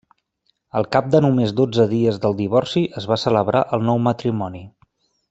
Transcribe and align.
Al 0.79 0.87
cap 0.95 1.11
de 1.15 1.19
només 1.25 1.53
dotze 1.59 1.85
dies 1.93 2.17
del 2.25 2.35
divorci 2.39 2.83
es 3.03 3.07
va 3.13 3.19
celebrar 3.25 3.63
el 3.79 3.85
nou 3.91 4.01
matrimoni. 4.11 4.65